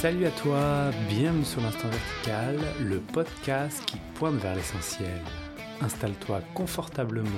Salut 0.00 0.26
à 0.26 0.30
toi, 0.30 0.92
bienvenue 1.08 1.44
sur 1.44 1.60
l'Instant 1.60 1.88
Vertical, 1.88 2.56
le 2.80 3.00
podcast 3.00 3.84
qui 3.84 3.96
pointe 4.14 4.36
vers 4.36 4.54
l'essentiel. 4.54 5.20
Installe-toi 5.80 6.40
confortablement, 6.54 7.28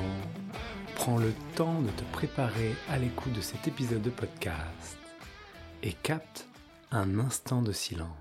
prends 0.94 1.16
le 1.16 1.32
temps 1.56 1.80
de 1.80 1.88
te 1.88 2.04
préparer 2.12 2.74
à 2.90 2.98
l'écoute 2.98 3.32
de 3.32 3.40
cet 3.40 3.66
épisode 3.66 4.02
de 4.02 4.10
podcast 4.10 4.98
et 5.82 5.94
capte 5.94 6.48
un 6.90 7.18
instant 7.18 7.62
de 7.62 7.72
silence. 7.72 8.19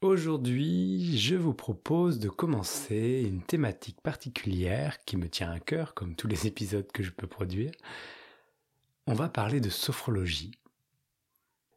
Aujourd'hui, 0.00 1.18
je 1.18 1.34
vous 1.34 1.54
propose 1.54 2.20
de 2.20 2.28
commencer 2.28 3.24
une 3.26 3.42
thématique 3.42 4.00
particulière 4.00 5.04
qui 5.04 5.16
me 5.16 5.28
tient 5.28 5.50
à 5.50 5.58
cœur, 5.58 5.92
comme 5.94 6.14
tous 6.14 6.28
les 6.28 6.46
épisodes 6.46 6.86
que 6.92 7.02
je 7.02 7.10
peux 7.10 7.26
produire. 7.26 7.72
On 9.08 9.14
va 9.14 9.28
parler 9.28 9.60
de 9.60 9.70
sophrologie. 9.70 10.52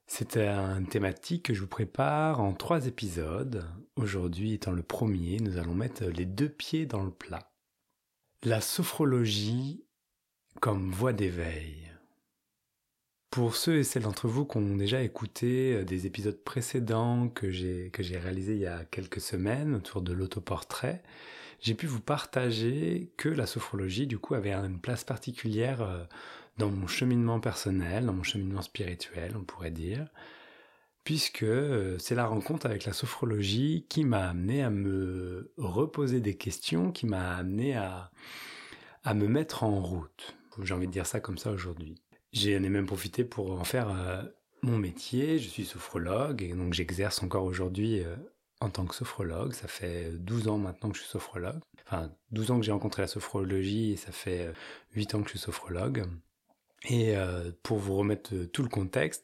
C'est 0.05 0.37
une 0.37 0.87
thématique 0.87 1.45
que 1.45 1.55
je 1.55 1.61
vous 1.61 1.67
prépare 1.67 2.41
en 2.41 2.53
trois 2.53 2.85
épisodes. 2.85 3.67
Aujourd'hui 3.95 4.53
étant 4.53 4.71
le 4.71 4.83
premier, 4.83 5.37
nous 5.39 5.57
allons 5.57 5.73
mettre 5.73 6.03
les 6.05 6.25
deux 6.25 6.49
pieds 6.49 6.85
dans 6.85 7.01
le 7.03 7.11
plat. 7.11 7.51
La 8.43 8.61
sophrologie 8.61 9.83
comme 10.59 10.91
voie 10.91 11.13
d'éveil. 11.13 11.90
Pour 13.31 13.55
ceux 13.55 13.77
et 13.77 13.83
celles 13.85 14.03
d'entre 14.03 14.27
vous 14.27 14.45
qui 14.45 14.57
ont 14.57 14.75
déjà 14.75 15.01
écouté 15.01 15.73
euh, 15.73 15.85
des 15.85 16.05
épisodes 16.05 16.37
précédents 16.43 17.29
que 17.29 17.49
j'ai 17.49 17.89
que 17.91 18.03
réalisés 18.03 18.55
il 18.55 18.59
y 18.59 18.67
a 18.67 18.83
quelques 18.83 19.21
semaines 19.21 19.73
autour 19.73 20.01
de 20.01 20.11
l'autoportrait, 20.11 21.01
j'ai 21.61 21.73
pu 21.73 21.87
vous 21.87 22.01
partager 22.01 23.09
que 23.15 23.29
la 23.29 23.47
sophrologie 23.47 24.05
du 24.05 24.19
coup 24.19 24.35
avait 24.35 24.51
une 24.53 24.81
place 24.81 25.05
particulière 25.05 25.81
euh, 25.81 26.03
dans 26.57 26.69
mon 26.69 26.87
cheminement 26.87 27.39
personnel, 27.39 28.05
dans 28.05 28.13
mon 28.13 28.23
cheminement 28.23 28.61
spirituel, 28.61 29.33
on 29.37 29.45
pourrait 29.45 29.71
dire, 29.71 30.07
puisque 31.05 31.43
euh, 31.43 31.97
c'est 31.99 32.15
la 32.15 32.25
rencontre 32.25 32.65
avec 32.65 32.83
la 32.85 32.91
sophrologie 32.91 33.85
qui 33.87 34.03
m'a 34.03 34.27
amené 34.29 34.61
à 34.61 34.69
me 34.69 35.53
reposer 35.57 36.19
des 36.19 36.35
questions, 36.35 36.91
qui 36.91 37.05
m'a 37.05 37.37
amené 37.37 37.75
à 37.77 38.11
à 39.03 39.13
me 39.15 39.27
mettre 39.27 39.63
en 39.63 39.81
route. 39.81 40.35
J'ai 40.61 40.73
envie 40.73 40.87
de 40.87 40.91
dire 40.91 41.07
ça 41.07 41.19
comme 41.19 41.37
ça 41.37 41.51
aujourd'hui. 41.51 41.95
J'en 42.33 42.63
ai 42.63 42.69
même 42.69 42.85
profité 42.85 43.25
pour 43.25 43.51
en 43.51 43.63
faire 43.63 43.89
euh, 43.89 44.23
mon 44.61 44.77
métier. 44.77 45.37
Je 45.37 45.49
suis 45.49 45.65
sophrologue 45.65 46.41
et 46.41 46.53
donc 46.53 46.73
j'exerce 46.73 47.21
encore 47.23 47.43
aujourd'hui 47.43 47.99
euh, 47.99 48.15
en 48.61 48.69
tant 48.69 48.85
que 48.85 48.95
sophrologue. 48.95 49.53
Ça 49.53 49.67
fait 49.67 50.11
12 50.13 50.47
ans 50.47 50.57
maintenant 50.57 50.89
que 50.89 50.97
je 50.97 51.01
suis 51.01 51.11
sophrologue. 51.11 51.59
Enfin, 51.85 52.09
12 52.31 52.51
ans 52.51 52.59
que 52.59 52.65
j'ai 52.65 52.71
rencontré 52.71 53.01
la 53.01 53.07
sophrologie 53.07 53.91
et 53.91 53.97
ça 53.97 54.13
fait 54.13 54.53
8 54.95 55.13
euh, 55.13 55.17
ans 55.17 55.21
que 55.21 55.27
je 55.27 55.37
suis 55.37 55.39
sophrologue. 55.39 56.05
Et 56.89 57.13
pour 57.61 57.77
vous 57.77 57.95
remettre 57.95 58.33
tout 58.45 58.63
le 58.63 58.67
contexte, 58.67 59.23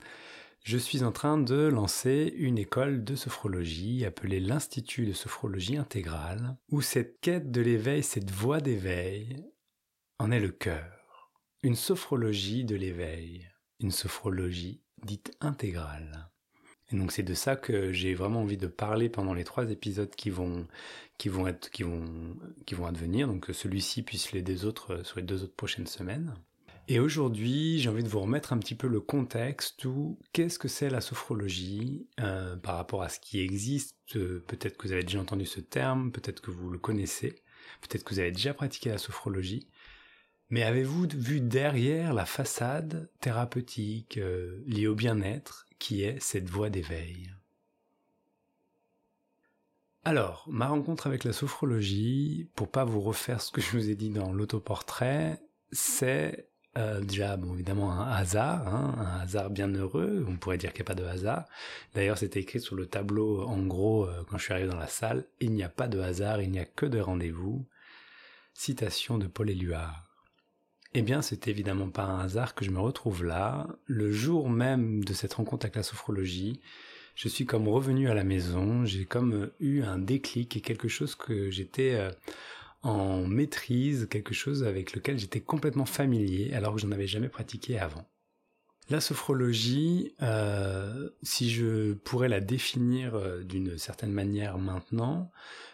je 0.61 0.78
suis 0.78 1.03
en 1.03 1.11
train 1.11 1.39
de 1.39 1.55
lancer 1.55 2.31
une 2.38 2.59
école 2.59 3.03
de 3.03 3.16
sophrologie 3.16 4.05
appelée 4.05 4.39
l'Institut 4.39 5.08
de 5.08 5.13
sophrologie 5.13 5.78
intégrale, 5.78 6.55
où 6.69 6.81
cette 6.81 7.19
quête 7.19 7.50
de 7.50 7.61
l'éveil, 7.61 8.03
cette 8.03 8.30
voie 8.30 8.61
d'éveil, 8.61 9.44
en 10.19 10.30
est 10.30 10.39
le 10.39 10.52
cœur 10.52 10.97
une 11.63 11.75
sophrologie 11.75 12.63
de 12.63 12.75
l'éveil, 12.75 13.50
une 13.80 13.91
sophrologie 13.91 14.81
dite 15.03 15.31
intégrale. 15.40 16.29
Et 16.91 16.95
donc 16.95 17.12
c'est 17.12 17.23
de 17.23 17.34
ça 17.34 17.56
que 17.56 17.91
j'ai 17.91 18.13
vraiment 18.13 18.41
envie 18.41 18.57
de 18.57 18.68
parler 18.68 19.09
pendant 19.09 19.34
les 19.34 19.44
trois 19.44 19.69
épisodes 19.69 20.13
qui 20.16 20.29
vont 20.29 20.67
advenir. 22.85 23.28
Donc 23.28 23.50
celui-ci 23.51 24.03
puisse 24.03 24.31
les 24.31 24.41
deux 24.41 24.66
autres 24.66 25.06
sur 25.06 25.17
les 25.17 25.25
deux 25.25 25.44
autres 25.44 25.56
prochaines 25.56 25.88
semaines. 25.88 26.35
Et 26.90 27.01
aujourd'hui, 27.01 27.79
j'ai 27.79 27.90
envie 27.90 28.03
de 28.03 28.07
vous 28.07 28.22
remettre 28.22 28.53
un 28.53 28.57
petit 28.59 28.75
peu 28.75 28.88
le 28.88 29.01
contexte 29.01 29.84
ou 29.84 30.17
qu'est-ce 30.31 30.57
que 30.57 30.69
c'est 30.69 30.90
la 30.90 31.01
sophrologie 31.01 32.07
euh, 32.22 32.56
par 32.56 32.78
rapport 32.78 33.03
à 33.03 33.09
ce 33.09 33.19
qui 33.19 33.41
existe. 33.41 33.97
Euh, 34.16 34.41
peut-être 34.47 34.78
que 34.78 34.88
vous 34.88 34.94
avez 34.94 35.03
déjà 35.03 35.19
entendu 35.19 35.46
ce 35.46 35.59
terme, 35.59 36.13
peut-être 36.13 36.40
que 36.40 36.50
vous 36.50 36.69
le 36.69 36.79
connaissez, 36.79 37.44
peut-être 37.81 38.06
que 38.06 38.13
vous 38.13 38.19
avez 38.19 38.31
déjà 38.31 38.53
pratiqué 38.53 38.90
la 38.90 38.97
sophrologie. 38.97 39.67
Mais 40.50 40.63
avez-vous 40.63 41.08
vu 41.13 41.41
derrière 41.41 42.13
la 42.13 42.25
façade 42.25 43.09
thérapeutique 43.19 44.18
euh, 44.18 44.63
liée 44.66 44.88
au 44.88 44.96
bien-être 44.96 45.66
qui 45.78 46.03
est 46.03 46.22
cette 46.22 46.50
voie 46.50 46.69
d'éveil? 46.69 47.34
Alors, 50.06 50.46
ma 50.50 50.68
rencontre 50.68 51.06
avec 51.06 51.25
la 51.25 51.34
sophrologie, 51.34 52.50
pour 52.56 52.72
pas 52.72 52.85
vous 52.85 53.02
refaire 53.02 53.41
ce 53.41 53.52
que 53.52 53.59
je 53.59 53.72
vous 53.72 53.90
ai 53.90 53.96
dit 53.96 54.09
dans 54.09 54.31
l'autoportrait, 54.31 55.41
c'est 55.74 56.47
euh, 56.78 57.02
déjà, 57.02 57.38
évidemment, 57.53 57.91
un 57.91 58.09
hasard, 58.09 58.68
hein, 58.68 58.96
un 58.97 59.19
hasard 59.19 59.50
bien 59.50 59.68
heureux. 59.68 60.25
On 60.29 60.38
pourrait 60.38 60.58
dire 60.58 60.72
qu'il 60.72 60.84
n'y 60.84 60.85
a 60.91 60.94
pas 60.96 61.02
de 61.02 61.06
hasard. 61.06 61.46
D'ailleurs, 61.94 62.18
c'était 62.18 62.40
écrit 62.40 62.62
sur 62.62 62.78
le 62.78 62.85
tableau, 62.85 63.41
en 63.41 63.62
gros, 63.64 64.06
euh, 64.06 64.24
quand 64.29 64.38
je 64.38 64.46
suis 64.46 64.53
arrivé 64.53 64.69
dans 64.69 64.78
la 64.78 64.88
salle, 64.88 65.25
il 65.41 65.52
n'y 65.52 65.64
a 65.64 65.69
pas 65.69 65.90
de 65.90 66.00
hasard, 66.00 66.41
il 66.41 66.52
n'y 66.52 66.59
a 66.59 66.66
que 66.66 66.85
de 66.85 67.02
rendez-vous. 67.02 67.68
Citation 68.53 69.18
de 69.18 69.28
Paul 69.28 69.50
Éluard. 69.50 70.06
Eh 71.00 71.03
bien, 71.03 71.22
c'est 71.22 71.47
évidemment 71.47 71.90
pas 71.90 72.06
un 72.06 72.22
hasard 72.22 72.56
que 72.56 72.66
je 72.66 72.72
me 72.72 72.80
retrouve 72.80 73.24
là. 73.24 73.68
Le 73.85 74.12
jour 74.12 74.50
même 74.50 75.03
de 75.03 75.13
cette 75.13 75.35
rencontre 75.35 75.68
avec 75.68 75.75
la 75.75 75.84
sophrologie, 75.84 76.59
je 77.13 77.28
suis 77.28 77.46
comme 77.46 77.68
revenu 77.68 78.09
à 78.09 78.16
la 78.16 78.24
maison, 78.24 78.84
j'ai 78.84 79.06
comme 79.06 79.34
euh, 79.35 79.56
eu 79.59 79.84
un 79.84 80.00
déclic 80.00 80.58
et 80.58 80.62
quelque 80.62 80.88
chose 80.88 81.13
que 81.13 81.52
j'étais 81.52 81.94
euh, 81.94 82.09
en 82.81 83.28
maîtrise, 83.28 84.08
quelque 84.09 84.34
chose 84.34 84.63
avec 84.63 84.96
lequel 84.96 85.19
j'étais 85.19 85.40
complètement 85.40 85.85
familier 85.85 86.52
alors 86.56 86.74
que 86.74 86.81
j'en 86.81 86.91
avais 86.91 87.06
jamais 87.06 87.29
pratiqué 87.29 87.78
avant. 87.78 88.09
La 88.90 89.02
sophrologie, 89.02 90.14
euh, 90.22 91.09
si 91.22 91.50
je 91.50 91.92
pourrais 91.94 92.30
la 92.30 92.40
définir 92.40 93.16
euh, 93.16 93.44
d'une 93.44 93.78
certaine 93.78 94.14
manière 94.14 94.58
maintenant, 94.58 95.30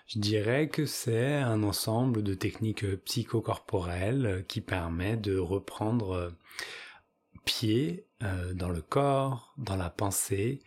je 0.08 0.18
dirais 0.18 0.68
que 0.68 0.88
c'est 0.88 1.36
un 1.36 1.62
ensemble 1.62 2.24
de 2.24 2.34
techniques 2.34 2.88
psychocorporelles 3.04 4.44
qui 4.48 4.62
permet 4.62 5.16
de 5.16 5.38
reprendre 5.38 6.34
pied 7.46 8.08
euh, 8.24 8.56
dans 8.56 8.70
le 8.70 8.82
corps, 8.82 9.54
dans 9.60 9.76
la 9.76 9.92
pensée, 9.92 10.64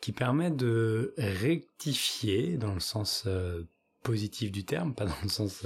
qui 0.00 0.10
permet 0.10 0.50
de 0.50 1.14
rectifier 1.18 2.56
dans 2.56 2.74
le 2.74 2.80
sens 2.80 3.28
positif 4.02 4.50
du 4.50 4.64
terme, 4.64 4.92
pas 4.92 5.06
dans 5.06 5.22
le 5.22 5.28
sens 5.28 5.64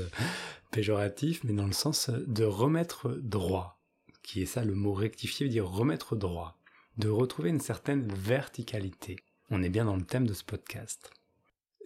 péjoratif, 0.70 1.44
mais 1.44 1.54
dans 1.54 1.66
le 1.66 1.72
sens 1.72 2.10
de 2.10 2.44
remettre 2.44 3.08
droit 3.22 3.79
qui 4.22 4.42
est 4.42 4.46
ça 4.46 4.64
le 4.64 4.74
mot 4.74 4.92
rectifier, 4.92 5.46
veut 5.46 5.52
dire 5.52 5.68
remettre 5.68 6.16
droit, 6.16 6.58
de 6.98 7.08
retrouver 7.08 7.50
une 7.50 7.60
certaine 7.60 8.06
verticalité. 8.12 9.16
On 9.50 9.62
est 9.62 9.70
bien 9.70 9.84
dans 9.84 9.96
le 9.96 10.04
thème 10.04 10.26
de 10.26 10.34
ce 10.34 10.44
podcast. 10.44 11.10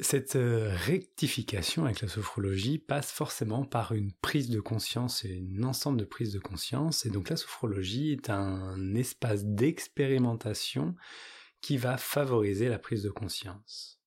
Cette 0.00 0.34
euh, 0.34 0.74
rectification 0.74 1.84
avec 1.84 2.00
la 2.00 2.08
sophrologie 2.08 2.78
passe 2.78 3.12
forcément 3.12 3.64
par 3.64 3.92
une 3.92 4.12
prise 4.12 4.50
de 4.50 4.58
conscience 4.58 5.24
et 5.24 5.40
un 5.56 5.62
ensemble 5.62 5.98
de 5.98 6.04
prises 6.04 6.32
de 6.32 6.40
conscience. 6.40 7.06
Et 7.06 7.10
donc 7.10 7.28
la 7.30 7.36
sophrologie 7.36 8.10
est 8.10 8.28
un 8.28 8.94
espace 8.96 9.44
d'expérimentation 9.44 10.96
qui 11.60 11.76
va 11.76 11.96
favoriser 11.96 12.68
la 12.68 12.80
prise 12.80 13.04
de 13.04 13.10
conscience. 13.10 14.00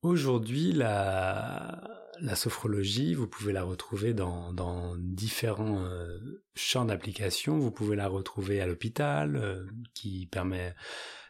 Aujourd'hui, 0.00 0.72
la, 0.72 2.10
la 2.22 2.36
sophrologie, 2.36 3.14
vous 3.14 3.26
pouvez 3.26 3.52
la 3.52 3.64
retrouver 3.64 4.14
dans, 4.14 4.94
différents 4.96 5.84
euh, 5.84 6.18
champs 6.54 6.84
d'application. 6.84 7.58
Vous 7.58 7.72
pouvez 7.72 7.96
la 7.96 8.06
retrouver 8.06 8.60
à 8.60 8.66
l'hôpital, 8.66 9.34
euh, 9.34 9.66
qui 9.92 10.26
permet 10.26 10.74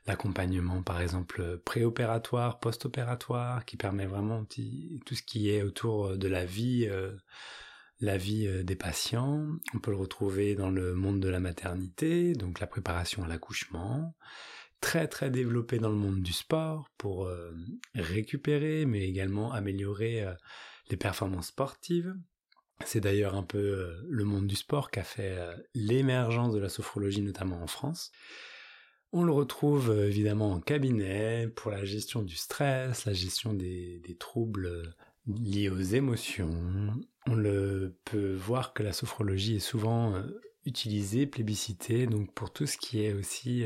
l'accompagnement, 0.07 0.83
par 0.83 1.01
exemple, 1.01 1.59
préopératoire, 1.65 2.61
post-opératoire, 2.61 3.65
qui 3.65 3.79
permet 3.79 4.05
vraiment 4.05 4.45
tout 4.45 5.15
ce 5.15 5.23
qui 5.23 5.49
est 5.49 5.63
autour 5.63 6.19
de 6.19 6.29
la 6.29 6.45
vie, 6.45 6.87
euh, 6.91 7.13
la 8.01 8.19
vie 8.19 8.63
des 8.63 8.77
patients. 8.77 9.47
On 9.75 9.79
peut 9.79 9.93
le 9.93 9.97
retrouver 9.97 10.55
dans 10.57 10.71
le 10.71 10.95
monde 10.95 11.21
de 11.21 11.29
la 11.29 11.41
maternité, 11.41 12.35
donc 12.35 12.61
la 12.61 12.67
préparation 12.67 13.25
à 13.25 13.29
l'accouchement 13.29 14.15
très 14.81 15.07
très 15.07 15.31
développé 15.31 15.79
dans 15.79 15.91
le 15.91 15.95
monde 15.95 16.23
du 16.23 16.33
sport 16.33 16.89
pour 16.99 17.31
récupérer 17.95 18.85
mais 18.85 19.09
également 19.09 19.53
améliorer 19.53 20.27
les 20.91 20.97
performances 20.97 21.49
sportives. 21.49 22.15
C'est 22.85 23.01
d'ailleurs 23.01 23.35
un 23.35 23.43
peu 23.43 23.59
euh, 23.59 24.07
le 24.09 24.25
monde 24.25 24.47
du 24.47 24.57
sport 24.57 24.91
qui 24.91 24.99
a 24.99 25.05
fait 25.05 25.37
euh, 25.39 25.55
l'émergence 25.75 26.53
de 26.53 26.59
la 26.59 26.69
sophrologie, 26.69 27.23
notamment 27.23 27.63
en 27.63 27.67
France. 27.67 28.11
On 29.13 29.25
le 29.25 29.33
retrouve 29.33 29.91
euh, 29.91 30.09
évidemment 30.09 30.53
en 30.53 30.61
cabinet 30.61 31.49
pour 31.49 31.71
la 31.71 31.85
gestion 31.85 32.23
du 32.23 32.37
stress, 32.37 33.05
la 33.05 33.13
gestion 33.13 33.53
des, 33.53 34.01
troubles 34.19 34.95
liés 35.27 35.69
aux 35.69 35.81
émotions. 35.81 36.51
On 37.27 37.35
le 37.35 37.97
peut 38.05 38.35
voir 38.35 38.73
que 38.73 38.83
la 38.83 38.93
sophrologie 38.93 39.57
est 39.57 39.61
souvent 39.61 40.21
utilisée, 40.65 41.27
plébiscitée, 41.27 42.07
donc 42.07 42.33
pour 42.35 42.53
tout 42.53 42.67
ce 42.67 42.77
qui 42.77 43.05
est 43.05 43.13
aussi 43.13 43.65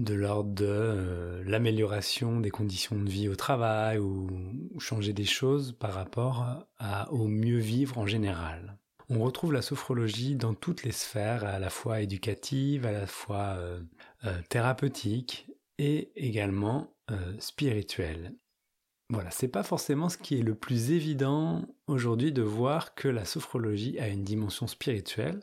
de 0.00 0.14
l'ordre 0.14 0.54
de 0.54 0.66
euh, 0.66 1.42
l'amélioration 1.44 2.40
des 2.40 2.50
conditions 2.50 2.96
de 2.96 3.08
vie 3.08 3.28
au 3.28 3.36
travail 3.36 3.98
ou, 3.98 4.28
changer 4.78 5.12
des 5.12 5.24
choses 5.24 5.72
par 5.72 5.92
rapport 5.92 6.66
au 7.10 7.26
mieux 7.26 7.58
vivre 7.58 7.98
en 7.98 8.06
général. 8.06 8.78
On 9.10 9.20
retrouve 9.20 9.52
la 9.52 9.60
sophrologie 9.60 10.36
dans 10.36 10.54
toutes 10.54 10.84
les 10.84 10.92
sphères, 10.92 11.44
à 11.44 11.58
la 11.58 11.68
fois 11.68 12.00
éducative, 12.00 12.86
à 12.86 12.92
la 12.92 13.06
fois 13.06 13.56
euh, 13.58 13.80
euh, 14.24 14.40
thérapeutique 14.48 15.48
et 15.78 16.10
également 16.16 16.94
spirituelle. 17.40 18.34
Voilà, 19.12 19.32
c'est 19.32 19.48
pas 19.48 19.64
forcément 19.64 20.08
ce 20.08 20.16
qui 20.16 20.38
est 20.38 20.42
le 20.42 20.54
plus 20.54 20.92
évident 20.92 21.66
aujourd'hui 21.88 22.30
de 22.30 22.42
voir 22.42 22.94
que 22.94 23.08
la 23.08 23.24
sophrologie 23.24 23.98
a 23.98 24.06
une 24.06 24.22
dimension 24.22 24.68
spirituelle. 24.68 25.40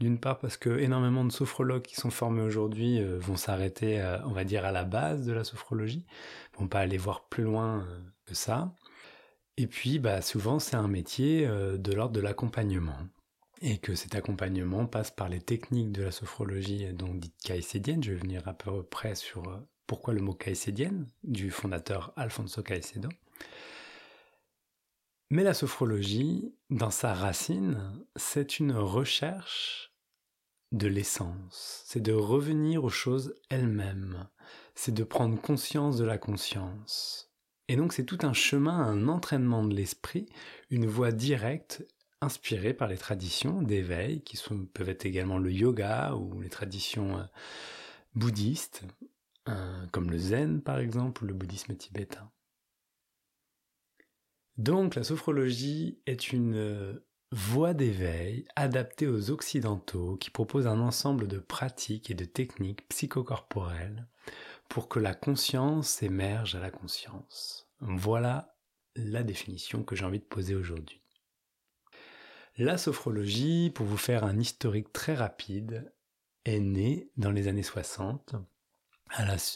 D'une 0.00 0.18
part 0.18 0.38
parce 0.38 0.56
que 0.56 0.78
énormément 0.78 1.22
de 1.22 1.30
sophrologues 1.30 1.82
qui 1.82 1.96
sont 1.96 2.08
formés 2.10 2.40
aujourd'hui 2.40 3.00
euh, 3.00 3.18
vont 3.18 3.36
s'arrêter, 3.36 4.00
euh, 4.00 4.16
on 4.24 4.32
va 4.32 4.44
dire, 4.44 4.64
à 4.64 4.72
la 4.72 4.84
base 4.84 5.26
de 5.26 5.32
la 5.32 5.44
sophrologie, 5.44 6.06
vont 6.58 6.68
pas 6.68 6.80
aller 6.80 6.96
voir 6.96 7.24
plus 7.28 7.44
loin 7.44 7.80
euh, 7.80 8.00
que 8.24 8.34
ça. 8.34 8.74
Et 9.58 9.66
puis, 9.66 9.98
bah, 9.98 10.22
souvent, 10.22 10.58
c'est 10.58 10.76
un 10.76 10.88
métier 10.88 11.46
de 11.46 11.92
l'ordre 11.92 12.14
de 12.14 12.20
l'accompagnement. 12.20 12.96
Et 13.60 13.76
que 13.76 13.94
cet 13.94 14.14
accompagnement 14.14 14.86
passe 14.86 15.10
par 15.10 15.28
les 15.28 15.40
techniques 15.40 15.92
de 15.92 16.02
la 16.02 16.12
sophrologie, 16.12 16.86
donc 16.94 17.20
dites 17.20 17.36
caïcédienne. 17.44 18.02
Je 18.02 18.12
vais 18.12 18.18
venir 18.18 18.48
à 18.48 18.54
peu 18.54 18.82
près 18.82 19.14
sur 19.14 19.62
pourquoi 19.86 20.14
le 20.14 20.20
mot 20.20 20.34
caïcédienne 20.34 21.08
du 21.22 21.50
fondateur 21.50 22.12
Alfonso 22.16 22.62
Caicedo. 22.62 23.08
Mais 25.30 25.44
la 25.44 25.54
sophrologie, 25.54 26.54
dans 26.68 26.90
sa 26.90 27.14
racine, 27.14 28.04
c'est 28.16 28.58
une 28.58 28.72
recherche 28.72 29.92
de 30.72 30.88
l'essence, 30.88 31.82
c'est 31.86 32.02
de 32.02 32.12
revenir 32.12 32.84
aux 32.84 32.90
choses 32.90 33.34
elles-mêmes, 33.50 34.28
c'est 34.74 34.92
de 34.92 35.04
prendre 35.04 35.40
conscience 35.40 35.96
de 35.96 36.04
la 36.04 36.18
conscience. 36.18 37.30
Et 37.68 37.76
donc 37.76 37.92
c'est 37.92 38.04
tout 38.04 38.18
un 38.22 38.32
chemin, 38.32 38.78
un 38.78 39.08
entraînement 39.08 39.64
de 39.64 39.74
l'esprit, 39.74 40.26
une 40.70 40.86
voie 40.86 41.12
directe 41.12 41.86
inspirée 42.20 42.74
par 42.74 42.88
les 42.88 42.98
traditions 42.98 43.62
d'éveil, 43.62 44.22
qui 44.22 44.38
peuvent 44.72 44.88
être 44.88 45.06
également 45.06 45.38
le 45.38 45.50
yoga 45.50 46.14
ou 46.14 46.40
les 46.40 46.50
traditions 46.50 47.26
comme 49.90 50.10
le 50.10 50.18
zen 50.18 50.62
par 50.62 50.78
exemple, 50.78 51.24
ou 51.24 51.26
le 51.26 51.34
bouddhisme 51.34 51.74
tibétain. 51.76 52.30
Donc 54.58 54.94
la 54.94 55.04
sophrologie 55.04 56.00
est 56.06 56.32
une 56.32 56.54
euh, 56.54 57.06
voie 57.30 57.72
d'éveil 57.72 58.44
adaptée 58.54 59.06
aux 59.06 59.30
occidentaux 59.30 60.16
qui 60.16 60.30
propose 60.30 60.66
un 60.66 60.78
ensemble 60.80 61.26
de 61.26 61.38
pratiques 61.38 62.10
et 62.10 62.14
de 62.14 62.26
techniques 62.26 62.86
psychocorporelles 62.88 64.06
pour 64.68 64.88
que 64.88 65.00
la 65.00 65.14
conscience 65.14 66.02
émerge 66.02 66.54
à 66.54 66.60
la 66.60 66.70
conscience. 66.70 67.68
Voilà 67.80 68.56
la 68.94 69.22
définition 69.22 69.82
que 69.84 69.96
j'ai 69.96 70.04
envie 70.04 70.20
de 70.20 70.24
poser 70.24 70.54
aujourd'hui. 70.54 71.00
La 72.58 72.76
sophrologie, 72.76 73.70
pour 73.74 73.86
vous 73.86 73.96
faire 73.96 74.24
un 74.24 74.38
historique 74.38 74.92
très 74.92 75.14
rapide, 75.14 75.92
est 76.44 76.60
née 76.60 77.10
dans 77.16 77.30
les 77.30 77.48
années 77.48 77.62
60 77.62 78.34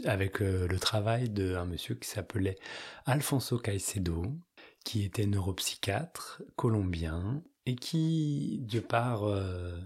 avec 0.05 0.43
euh, 0.43 0.67
le 0.69 0.79
travail 0.79 1.29
d'un 1.31 1.65
monsieur 1.65 1.95
qui 1.95 2.09
s'appelait 2.09 2.59
Alfonso 3.05 3.59
Caicedo, 3.59 4.23
qui 4.85 5.05
était 5.05 5.27
neuropsychiatre 5.27 6.43
colombien 6.57 7.43
et 7.65 7.75
qui, 7.75 8.61
de 8.63 8.81
par 8.81 9.25
euh, 9.25 9.79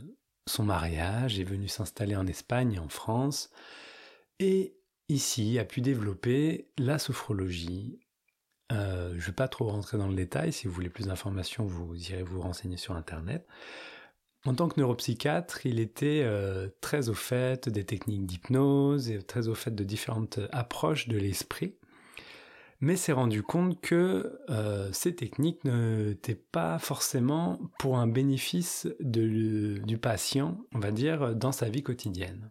son 0.47 0.65
mariage, 0.65 1.39
est 1.39 1.45
venu 1.45 1.69
s'installer 1.69 2.17
en 2.17 2.27
Espagne 2.27 2.75
et 2.75 2.79
en 2.79 2.89
France, 2.89 3.51
et 4.39 4.77
ici 5.09 5.59
a 5.59 5.65
pu 5.65 5.81
développer 5.81 6.69
la 6.79 6.99
sophrologie. 6.99 7.99
Euh, 8.73 9.11
je 9.11 9.17
ne 9.17 9.21
vais 9.21 9.33
pas 9.33 9.49
trop 9.49 9.69
rentrer 9.69 9.99
dans 9.99 10.09
le 10.09 10.15
détail, 10.15 10.53
si 10.53 10.67
vous 10.67 10.75
voulez 10.75 10.91
plus 10.91 11.07
d'informations, 11.07 11.65
vous 11.65 11.97
irez 12.11 12.23
vous 12.23 12.41
renseigner 12.41 12.77
sur 12.77 12.95
Internet. 12.95 13.47
En 14.47 14.55
tant 14.55 14.69
que 14.69 14.81
neuropsychiatre, 14.81 15.67
il 15.67 15.81
était 15.81 16.23
euh, 16.25 16.69
très 16.81 17.11
au 17.11 17.15
fait 17.15 17.69
des 17.69 17.85
techniques 17.85 18.25
d'hypnose 18.25 19.11
et 19.11 19.23
très 19.23 19.49
au 19.49 19.55
fait 19.55 19.75
de 19.75 19.85
différentes 19.85 20.41
approches 20.51 21.09
de 21.09 21.19
l'esprit, 21.19 21.75
mais 22.81 22.97
s'est 22.97 23.13
rendu 23.13 23.43
compte 23.43 23.79
que 23.83 24.41
euh, 24.49 24.91
ces 24.93 25.15
techniques 25.15 25.63
n'étaient 25.65 26.35
pas 26.35 26.79
forcément 26.79 27.61
pour 27.79 27.99
un 27.99 28.07
bénéfice 28.07 28.89
du 29.01 29.99
patient, 30.01 30.59
on 30.75 30.79
va 30.79 30.91
dire, 30.91 31.35
dans 31.35 31.53
sa 31.53 31.69
vie 31.69 31.83
quotidienne. 31.83 32.51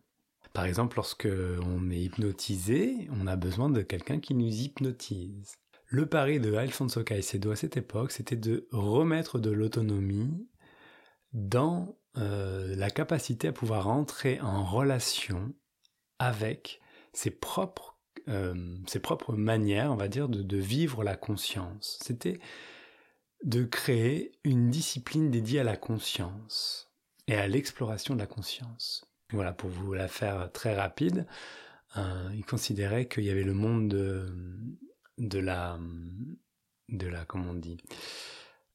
Par 0.54 0.66
exemple, 0.66 0.98
lorsque 0.98 1.28
on 1.28 1.90
est 1.90 2.00
hypnotisé, 2.02 3.08
on 3.20 3.26
a 3.26 3.36
besoin 3.36 3.70
de 3.70 3.82
quelqu'un 3.82 4.20
qui 4.20 4.36
nous 4.36 4.48
hypnotise. 4.48 5.54
Le 5.88 6.06
pari 6.06 6.40
de 6.40 6.54
Alfonso 6.54 7.04
Caicedo 7.04 7.50
à 7.50 7.56
cette 7.56 7.78
époque, 7.78 8.12
c'était 8.12 8.36
de 8.36 8.68
remettre 8.72 9.40
de 9.40 9.50
l'autonomie 9.50 10.48
dans 11.34 11.98
euh, 12.18 12.76
la 12.76 12.90
capacité 12.90 13.48
à 13.48 13.52
pouvoir 13.52 13.88
entrer 13.88 14.40
en 14.42 14.64
relation 14.64 15.54
avec 16.18 16.82
ses 17.14 17.32
propres, 17.32 17.98
euh, 18.28 18.78
ses 18.88 19.00
propres 19.00 19.34
manières, 19.34 19.92
on 19.92 19.96
va 19.96 20.08
dire, 20.08 20.28
de, 20.28 20.58
vivre 20.58 21.04
la 21.04 21.16
conscience. 21.16 22.00
C'était 22.02 22.40
de 23.44 23.64
créer 23.64 24.34
une 24.44 24.70
discipline 24.70 25.32
dédiée 25.32 25.62
à 25.62 25.64
la 25.64 25.78
conscience 25.78 26.92
et 27.28 27.36
à 27.36 27.48
l'exploration 27.48 28.16
de 28.16 28.20
la 28.20 28.28
conscience. 28.28 29.06
Voilà, 29.32 29.54
pour 29.54 29.70
vous 29.70 29.94
la 29.94 30.08
faire 30.08 30.52
très 30.52 30.76
rapide, 30.76 31.28
euh, 31.98 32.30
il 32.34 32.46
considérait 32.46 33.08
qu'il 33.08 33.24
y 33.24 33.30
avait 33.30 33.44
le 33.44 33.54
monde 33.54 33.88
de, 33.88 34.34
de 35.20 35.40
la, 35.40 35.80
de 36.90 37.08
la, 37.08 37.26
comment 37.26 37.52
on 37.52 37.56
dit, 37.56 37.78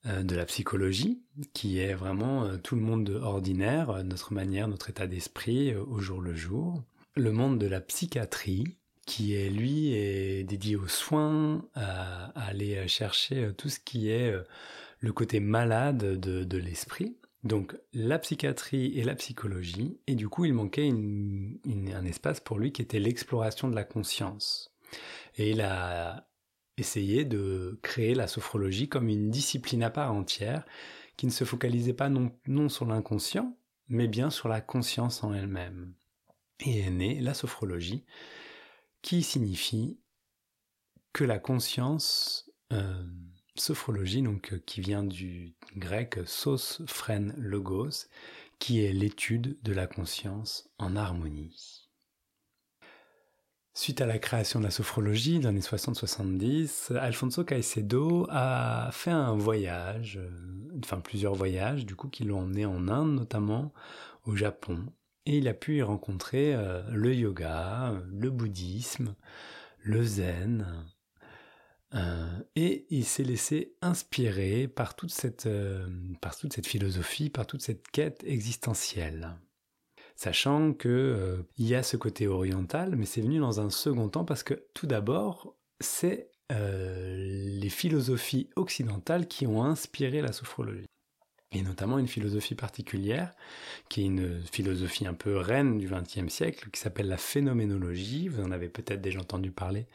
de 0.04 0.36
la 0.36 0.44
psychologie, 0.44 1.22
qui 1.52 1.78
est 1.78 1.94
vraiment 1.94 2.44
euh, 2.44 2.56
tout 2.56 2.76
le 2.76 2.82
monde 2.82 3.08
ordinaire, 3.22 3.90
euh, 3.90 4.02
notre 4.02 4.32
manière, 4.32 4.68
notre 4.68 4.90
état 4.90 5.06
d'esprit 5.06 5.74
au 5.74 5.98
jour 5.98 6.20
le 6.20 6.34
jour. 6.34 6.82
Le 7.16 7.32
monde 7.32 7.58
de 7.58 7.66
la 7.66 7.80
psychiatrie, 7.80 8.76
qui 9.06 9.34
est 9.34 9.48
lui 9.48 9.94
est 9.94 10.44
dédié 10.44 10.76
aux 10.76 10.88
soins, 10.88 11.64
à, 11.74 12.26
aller 12.38 12.88
chercher 12.88 13.52
tout 13.56 13.68
ce 13.68 13.78
qui 13.78 14.08
est 14.08 14.34
le 14.98 15.12
côté 15.12 15.38
malade 15.38 16.18
de, 16.18 16.58
l'esprit. 16.58 17.16
Donc 17.44 17.76
la 17.92 18.18
psychiatrie 18.18 18.98
et 18.98 19.04
la 19.04 19.14
psychologie, 19.14 19.98
et 20.06 20.14
du 20.14 20.28
coup 20.28 20.46
il 20.46 20.54
manquait 20.54 20.90
un 20.90 22.04
espace 22.04 22.40
pour 22.40 22.58
lui 22.58 22.72
qui 22.72 22.82
était 22.82 22.98
l'exploration 22.98 23.68
de 23.68 23.76
la 23.76 23.84
conscience. 23.84 24.74
Et 25.36 25.50
il 25.50 25.60
a 25.60 26.26
essayer 26.76 27.24
de 27.24 27.78
créer 27.82 28.14
la 28.14 28.26
sophrologie 28.26 28.88
comme 28.88 29.08
une 29.08 29.30
discipline 29.30 29.82
à 29.82 29.90
part 29.90 30.12
entière 30.12 30.64
qui 31.16 31.26
ne 31.26 31.30
se 31.30 31.44
focalisait 31.44 31.92
pas 31.92 32.08
non, 32.08 32.68
sur 32.68 32.86
l'inconscient, 32.86 33.56
mais 33.88 34.08
bien 34.08 34.30
sur 34.30 34.48
la 34.48 34.60
conscience 34.60 35.22
en 35.22 35.32
elle-même. 35.32 35.94
Et 36.60 36.80
est 36.80 36.90
née 36.90 37.20
la 37.20 37.34
sophrologie, 37.34 38.04
qui 39.02 39.22
signifie 39.22 39.98
que 41.12 41.24
la 41.24 41.38
conscience, 41.38 42.50
euh, 42.72 43.04
sophrologie, 43.54 44.22
donc 44.22 44.52
euh, 44.52 44.62
qui 44.66 44.80
vient 44.80 45.04
du 45.04 45.54
grec 45.76 46.18
sos 46.26 46.82
phren 46.86 47.34
logos, 47.36 48.08
qui 48.58 48.84
est 48.84 48.92
l'étude 48.92 49.58
de 49.62 49.72
la 49.72 49.86
conscience 49.86 50.68
en 50.78 50.96
harmonie. 50.96 51.83
Suite 53.76 54.00
à 54.00 54.06
la 54.06 54.20
création 54.20 54.60
de 54.60 54.64
la 54.64 54.70
sophrologie 54.70 55.40
dans 55.40 55.50
les 55.50 55.60
60-70, 55.60 56.96
Alfonso 56.96 57.42
Caicedo 57.42 58.24
a 58.30 58.90
fait 58.92 59.10
un 59.10 59.34
voyage, 59.34 60.18
euh, 60.18 60.30
enfin 60.84 61.00
plusieurs 61.00 61.34
voyages, 61.34 61.84
du 61.84 61.96
coup, 61.96 62.08
qui 62.08 62.22
l'ont 62.22 62.42
emmené 62.42 62.66
en 62.66 62.86
Inde 62.86 63.16
notamment, 63.16 63.72
au 64.26 64.36
Japon. 64.36 64.86
Et 65.26 65.38
il 65.38 65.48
a 65.48 65.54
pu 65.54 65.78
y 65.78 65.82
rencontrer 65.82 66.54
euh, 66.54 66.88
le 66.92 67.16
yoga, 67.16 68.00
le 68.12 68.30
bouddhisme, 68.30 69.16
le 69.82 70.04
zen. 70.04 70.86
Euh, 71.94 72.28
et 72.54 72.86
il 72.90 73.04
s'est 73.04 73.24
laissé 73.24 73.74
inspirer 73.82 74.68
par 74.68 74.94
toute 74.94 75.10
cette, 75.10 75.48
par 76.20 76.36
toute 76.36 76.52
cette 76.52 76.68
philosophie, 76.68 77.28
par 77.28 77.44
toute 77.48 77.62
cette 77.62 77.88
quête 77.90 78.22
existentielle 78.24 79.36
sachant 80.14 80.72
que 80.72 80.88
euh, 80.88 81.42
y 81.58 81.74
a 81.74 81.82
ce 81.82 81.96
côté 81.96 82.26
oriental, 82.26 82.96
mais 82.96 83.06
c'est 83.06 83.20
venu 83.20 83.38
dans 83.38 83.60
un 83.60 83.70
second 83.70 84.08
temps 84.08 84.24
parce 84.24 84.42
que 84.42 84.64
tout 84.74 84.86
d'abord, 84.86 85.56
c'est 85.80 86.30
euh, 86.52 87.16
les 87.16 87.70
philosophies 87.70 88.50
occidentales 88.56 89.26
qui 89.26 89.46
ont 89.46 89.64
inspiré 89.64 90.20
la 90.20 90.32
sophrologie. 90.32 90.86
Et 91.52 91.62
notamment 91.62 91.98
une 91.98 92.08
philosophie 92.08 92.56
particulière, 92.56 93.32
qui 93.88 94.02
est 94.02 94.06
une 94.06 94.42
philosophie 94.42 95.06
un 95.06 95.14
peu 95.14 95.36
reine 95.36 95.78
du 95.78 95.88
XXe 95.88 96.28
siècle, 96.28 96.68
qui 96.70 96.80
s'appelle 96.80 97.06
la 97.06 97.16
phénoménologie. 97.16 98.26
Vous 98.28 98.42
en 98.42 98.50
avez 98.50 98.68
peut-être 98.68 99.00
déjà 99.00 99.20
entendu 99.20 99.52
parler, 99.52 99.86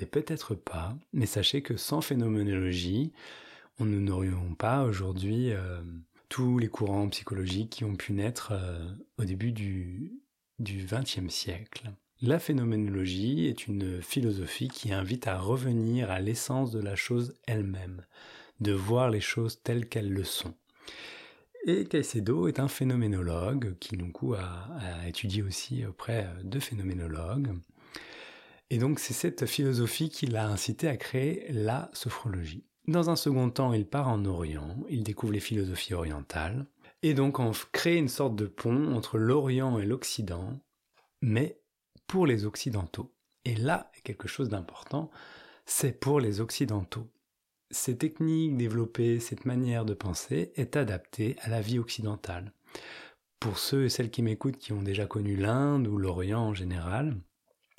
mais 0.00 0.06
peut-être 0.06 0.54
pas. 0.54 0.96
Mais 1.12 1.26
sachez 1.26 1.60
que 1.60 1.76
sans 1.76 2.00
phénoménologie, 2.00 3.12
on 3.78 3.84
n'aurions 3.84 4.54
pas 4.54 4.84
aujourd'hui 4.84 5.52
euh, 5.52 5.82
tous 6.32 6.58
les 6.58 6.68
courants 6.68 7.10
psychologiques 7.10 7.68
qui 7.68 7.84
ont 7.84 7.94
pu 7.94 8.14
naître 8.14 8.52
euh, 8.52 8.88
au 9.18 9.24
début 9.26 9.52
du 9.52 10.16
XXe 10.58 11.28
siècle. 11.28 11.90
La 12.22 12.38
phénoménologie 12.38 13.48
est 13.48 13.66
une 13.66 14.00
philosophie 14.00 14.68
qui 14.68 14.94
invite 14.94 15.26
à 15.26 15.38
revenir 15.38 16.10
à 16.10 16.20
l'essence 16.20 16.70
de 16.70 16.80
la 16.80 16.96
chose 16.96 17.34
elle-même, 17.46 18.06
de 18.60 18.72
voir 18.72 19.10
les 19.10 19.20
choses 19.20 19.60
telles 19.62 19.86
qu'elles 19.90 20.10
le 20.10 20.24
sont. 20.24 20.54
Et 21.66 21.84
Caicedo 21.84 22.48
est 22.48 22.60
un 22.60 22.68
phénoménologue 22.68 23.76
qui, 23.78 23.98
du 23.98 24.10
coup, 24.10 24.32
a, 24.32 24.70
a, 24.78 25.08
étudié 25.08 25.42
aussi 25.42 25.84
auprès 25.84 26.26
de 26.42 26.58
phénoménologues. 26.58 27.58
Et 28.70 28.78
donc, 28.78 29.00
c'est 29.00 29.12
cette 29.12 29.44
philosophie 29.44 30.08
qui 30.08 30.24
l'a 30.24 30.48
incité 30.48 30.88
à 30.88 30.96
créer 30.96 31.52
la 31.52 31.90
sophrologie. 31.92 32.64
Dans 32.88 33.10
un 33.10 33.16
second 33.16 33.48
temps, 33.50 33.72
il 33.72 33.86
part 33.86 34.08
en 34.08 34.24
Orient, 34.24 34.76
il 34.88 35.04
découvre 35.04 35.32
les 35.32 35.40
philosophies 35.40 35.94
orientales, 35.94 36.66
et 37.02 37.14
donc 37.14 37.38
on 37.38 37.52
crée 37.70 37.96
une 37.96 38.08
sorte 38.08 38.34
de 38.34 38.46
pont 38.46 38.94
entre 38.94 39.18
l'Orient 39.18 39.78
et 39.78 39.86
l'Occident, 39.86 40.58
mais 41.20 41.60
pour 42.08 42.26
les 42.26 42.44
Occidentaux. 42.44 43.14
Et 43.44 43.54
là, 43.54 43.90
quelque 44.02 44.26
chose 44.26 44.48
d'important, 44.48 45.10
c'est 45.64 45.92
pour 45.92 46.18
les 46.18 46.40
Occidentaux. 46.40 47.08
Ces 47.70 47.96
techniques 47.96 48.56
développées, 48.56 49.20
cette 49.20 49.44
manière 49.44 49.84
de 49.84 49.94
penser 49.94 50.52
est 50.56 50.76
adaptée 50.76 51.36
à 51.42 51.48
la 51.48 51.60
vie 51.60 51.78
occidentale. 51.78 52.52
Pour 53.38 53.58
ceux 53.58 53.84
et 53.84 53.88
celles 53.88 54.10
qui 54.10 54.22
m'écoutent 54.22 54.58
qui 54.58 54.72
ont 54.72 54.82
déjà 54.82 55.06
connu 55.06 55.36
l'Inde 55.36 55.86
ou 55.86 55.98
l'Orient 55.98 56.48
en 56.48 56.54
général, 56.54 57.16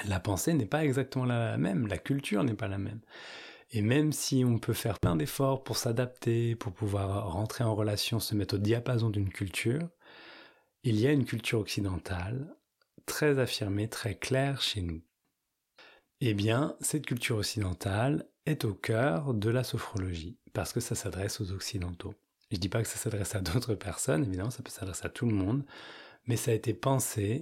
la 0.06 0.20
pensée 0.20 0.54
n'est 0.54 0.66
pas 0.66 0.84
exactement 0.84 1.26
la 1.26 1.58
même, 1.58 1.88
la 1.88 1.98
culture 1.98 2.44
n'est 2.44 2.54
pas 2.54 2.68
la 2.68 2.78
même. 2.78 3.02
Et 3.76 3.82
même 3.82 4.14
si 4.14 4.46
on 4.46 4.60
peut 4.60 4.74
faire 4.74 5.00
plein 5.00 5.16
d'efforts 5.16 5.64
pour 5.64 5.78
s'adapter, 5.78 6.56
pour 6.56 6.72
pouvoir 6.72 7.32
rentrer 7.32 7.64
en 7.64 7.74
relation, 7.74 8.20
se 8.20 8.36
mettre 8.36 8.56
au 8.56 8.60
diapason 8.60 9.10
d'une 9.10 9.32
culture, 9.32 9.90
il 10.84 11.00
y 11.00 11.08
a 11.08 11.12
une 11.12 11.26
culture 11.26 11.60
occidentale 11.60 12.56
très 13.08 13.40
affirmée, 13.40 13.90
très 13.90 14.16
claire 14.16 14.62
chez 14.62 14.84
nous. 14.84 15.02
Eh 16.22 16.36
bien, 16.36 16.78
cette 16.82 17.08
culture 17.08 17.38
occidentale 17.38 18.30
est 18.46 18.64
au 18.64 18.76
cœur 18.76 19.34
de 19.34 19.50
la 19.50 19.64
sophrologie, 19.64 20.38
parce 20.54 20.72
que 20.72 20.80
ça 20.80 20.94
s'adresse 20.94 21.42
aux 21.42 21.52
occidentaux. 21.52 22.14
Je 22.52 22.58
ne 22.58 22.62
dis 22.62 22.70
pas 22.70 22.84
que 22.84 22.88
ça 22.88 22.98
s'adresse 22.98 23.34
à 23.34 23.42
d'autres 23.42 23.74
personnes, 23.74 24.24
évidemment, 24.24 24.52
ça 24.52 24.62
peut 24.62 24.70
s'adresser 24.70 25.08
à 25.08 25.10
tout 25.10 25.26
le 25.26 25.34
monde, 25.34 25.66
mais 26.28 26.38
ça 26.38 26.52
a 26.52 26.54
été 26.54 26.76
pensé, 26.76 27.42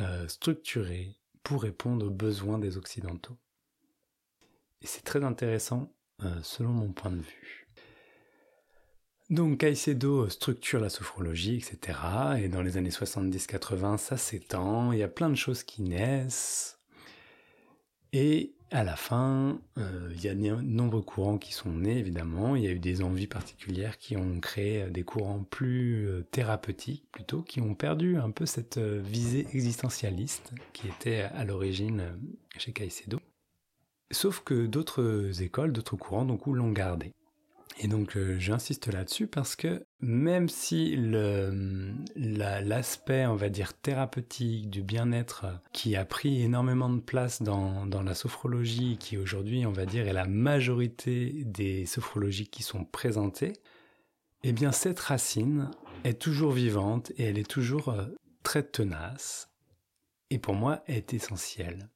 euh, 0.00 0.26
structuré, 0.26 1.16
pour 1.44 1.62
répondre 1.62 2.06
aux 2.06 2.10
besoins 2.10 2.58
des 2.58 2.76
occidentaux. 2.76 3.38
Et 4.82 4.86
c'est 4.86 5.04
très 5.04 5.24
intéressant 5.24 5.92
euh, 6.24 6.40
selon 6.42 6.70
mon 6.70 6.92
point 6.92 7.10
de 7.10 7.20
vue. 7.20 7.68
Donc 9.30 9.58
Caicedo 9.58 10.28
structure 10.30 10.80
la 10.80 10.88
sophrologie, 10.88 11.56
etc. 11.56 11.98
Et 12.38 12.48
dans 12.48 12.62
les 12.62 12.78
années 12.78 12.88
70-80, 12.90 13.98
ça 13.98 14.16
s'étend, 14.16 14.92
il 14.92 15.00
y 15.00 15.02
a 15.02 15.08
plein 15.08 15.28
de 15.28 15.34
choses 15.34 15.62
qui 15.62 15.82
naissent. 15.82 16.78
Et 18.14 18.54
à 18.70 18.84
la 18.84 18.96
fin, 18.96 19.60
euh, 19.76 20.10
il 20.14 20.24
y 20.24 20.28
a 20.28 20.34
de 20.34 20.62
nombreux 20.62 21.02
courants 21.02 21.36
qui 21.36 21.52
sont 21.52 21.70
nés, 21.70 21.98
évidemment. 21.98 22.56
Il 22.56 22.64
y 22.64 22.68
a 22.68 22.70
eu 22.70 22.78
des 22.78 23.02
envies 23.02 23.26
particulières 23.26 23.98
qui 23.98 24.16
ont 24.16 24.40
créé 24.40 24.88
des 24.88 25.04
courants 25.04 25.44
plus 25.44 26.06
euh, 26.06 26.22
thérapeutiques, 26.30 27.04
plutôt, 27.12 27.42
qui 27.42 27.60
ont 27.60 27.74
perdu 27.74 28.16
un 28.16 28.30
peu 28.30 28.46
cette 28.46 28.78
visée 28.78 29.46
existentialiste 29.52 30.52
qui 30.72 30.88
était 30.88 31.20
à 31.20 31.44
l'origine 31.44 32.18
chez 32.56 32.72
Caicedo. 32.72 33.20
Sauf 34.10 34.40
que 34.40 34.66
d'autres 34.66 35.42
écoles, 35.42 35.72
d'autres 35.72 35.96
courants, 35.96 36.24
donc, 36.24 36.46
l'ont 36.46 36.72
gardé. 36.72 37.12
Et 37.80 37.86
donc 37.86 38.16
euh, 38.16 38.40
j'insiste 38.40 38.92
là-dessus 38.92 39.28
parce 39.28 39.54
que 39.54 39.84
même 40.00 40.48
si 40.48 40.96
l'aspect, 42.16 43.26
on 43.26 43.36
va 43.36 43.48
dire, 43.50 43.72
thérapeutique 43.72 44.68
du 44.68 44.82
bien-être 44.82 45.46
qui 45.72 45.94
a 45.94 46.04
pris 46.04 46.42
énormément 46.42 46.90
de 46.90 47.00
place 47.00 47.40
dans, 47.40 47.86
dans 47.86 48.02
la 48.02 48.14
sophrologie, 48.14 48.96
qui 48.98 49.16
aujourd'hui, 49.16 49.64
on 49.64 49.70
va 49.70 49.86
dire, 49.86 50.08
est 50.08 50.12
la 50.12 50.26
majorité 50.26 51.44
des 51.44 51.86
sophrologies 51.86 52.48
qui 52.48 52.64
sont 52.64 52.84
présentées, 52.84 53.52
eh 54.42 54.52
bien 54.52 54.72
cette 54.72 54.98
racine 54.98 55.70
est 56.02 56.20
toujours 56.20 56.52
vivante 56.52 57.12
et 57.16 57.24
elle 57.24 57.38
est 57.38 57.48
toujours 57.48 57.90
euh, 57.90 58.06
très 58.42 58.64
tenace. 58.64 59.50
Et 60.30 60.38
pour 60.38 60.54
moi, 60.54 60.82
est 60.86 61.14
essentielle. 61.14 61.88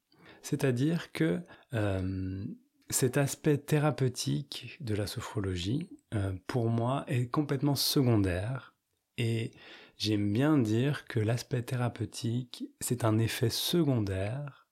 C'est-à-dire 0.43 1.13
que 1.13 1.41
euh, 1.75 2.45
cet 2.91 3.17
aspect 3.17 3.59
thérapeutique 3.59 4.77
de 4.81 4.95
la 4.95 5.07
sophrologie, 5.07 5.89
euh, 6.15 6.33
pour 6.47 6.69
moi, 6.69 7.05
est 7.09 7.27
complètement 7.27 7.77
secondaire. 7.77 8.75
Et 9.19 9.53
j'aime 9.97 10.33
bien 10.33 10.59
dire 10.59 11.07
que 11.07 11.21
l'aspect 11.21 11.63
thérapeutique, 11.63 12.65
c'est 12.81 13.05
un 13.05 13.19
effet 13.19 13.51
secondaire 13.51 14.67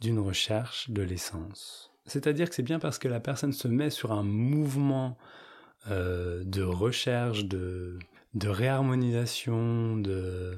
d'une 0.00 0.18
recherche 0.18 0.90
de 0.90 1.02
l'essence. 1.02 1.92
C'est-à-dire 2.04 2.48
que 2.48 2.54
c'est 2.54 2.62
bien 2.62 2.78
parce 2.78 2.98
que 2.98 3.08
la 3.08 3.20
personne 3.20 3.52
se 3.52 3.68
met 3.68 3.90
sur 3.90 4.12
un 4.12 4.22
mouvement 4.22 5.18
euh, 5.88 6.42
de 6.44 6.62
recherche, 6.62 7.44
de, 7.44 7.98
de 8.34 8.48
réharmonisation, 8.48 9.96
de, 9.96 10.56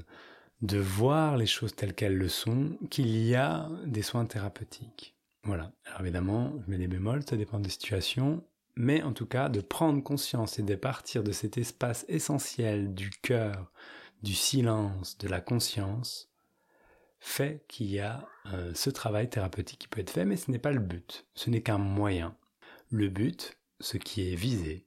de 0.63 0.79
voir 0.79 1.37
les 1.37 1.47
choses 1.47 1.75
telles 1.75 1.95
qu'elles 1.95 2.17
le 2.17 2.29
sont, 2.29 2.77
qu'il 2.91 3.17
y 3.17 3.35
a 3.35 3.69
des 3.87 4.03
soins 4.03 4.27
thérapeutiques. 4.27 5.15
Voilà. 5.45 5.73
Alors 5.87 6.03
évidemment, 6.03 6.53
je 6.61 6.71
mets 6.71 6.79
des 6.79 6.89
bémols, 6.89 7.23
ça 7.29 7.37
dépend 7.37 7.61
des 7.61 7.71
situations, 7.71 8.45
mais 8.77 9.03
en 9.03 9.13
tout 9.13 9.27
cas, 9.27 9.49
de 9.49 9.61
prendre 9.61 10.03
conscience 10.03 10.59
et 10.59 10.63
de 10.63 10.75
partir 10.75 11.23
de 11.23 11.33
cet 11.33 11.57
espace 11.57 12.05
essentiel 12.09 12.95
du 12.95 13.11
cœur, 13.11 13.73
du 14.23 14.35
silence, 14.35 15.17
de 15.19 15.29
la 15.29 15.41
conscience, 15.41 16.31
fait 17.21 17.65
qu'il 17.69 17.91
y 17.91 18.01
a 18.01 18.27
euh, 18.47 18.73
ce 18.75 18.91
travail 18.91 19.29
thérapeutique 19.29 19.81
qui 19.81 19.89
peut 19.89 20.01
être 20.01 20.11
fait, 20.11 20.25
mais 20.25 20.37
ce 20.37 20.51
n'est 20.51 20.59
pas 20.59 20.73
le 20.73 20.81
but, 20.81 21.27
ce 21.35 21.51
n'est 21.51 21.63
qu'un 21.63 21.79
moyen. 21.79 22.37
Le 22.91 23.09
but, 23.09 23.59
ce 23.81 23.97
qui 23.97 24.33
est 24.33 24.37
visé, 24.37 24.87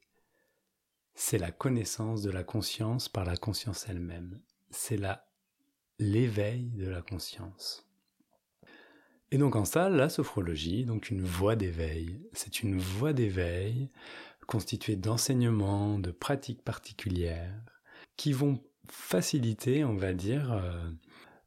c'est 1.16 1.38
la 1.38 1.52
connaissance 1.52 2.22
de 2.22 2.32
la 2.32 2.44
conscience 2.44 3.10
par 3.10 3.26
la 3.26 3.38
conscience 3.38 3.86
elle-même. 3.88 4.40
C'est 4.72 4.98
la 4.98 5.28
l'éveil 6.00 6.72
de 6.72 6.88
la 6.88 7.02
conscience. 7.02 7.86
Et 9.32 9.38
donc 9.38 9.56
en 9.56 9.66
ça, 9.66 9.90
la 9.90 10.10
sophrologie, 10.10 10.86
donc 10.86 11.10
une 11.10 11.24
voie 11.24 11.56
d'éveil, 11.56 12.22
c'est 12.34 12.62
une 12.62 12.78
voie 12.78 13.14
d'éveil 13.14 13.90
constituée 14.46 14.96
d'enseignements, 14.96 15.98
de 15.98 16.12
pratiques 16.12 16.64
particulières, 16.64 17.60
qui 18.16 18.32
vont 18.32 18.62
faciliter, 18.88 19.84
on 19.84 19.96
va 19.96 20.14
dire, 20.14 20.52
euh, 20.52 20.92